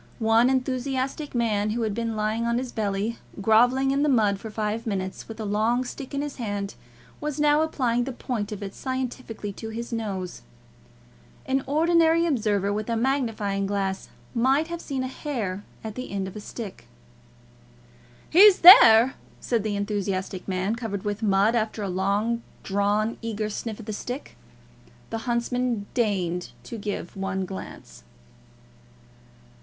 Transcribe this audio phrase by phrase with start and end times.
[0.17, 4.49] One enthusiastic man, who had been lying on his belly, grovelling in the mud for
[4.49, 6.73] five minutes, with a long stick in his hand,
[7.19, 10.41] was now applying the point of it scientifically to his nose.
[11.45, 16.27] An ordinary observer with a magnifying glass might have seen a hair at the end
[16.27, 16.87] of the stick.
[18.27, 23.79] "He's there," said the enthusiastic man, covered with mud, after a long drawn, eager sniff
[23.79, 24.35] at the stick.
[25.11, 28.01] The huntsman deigned to give one glance.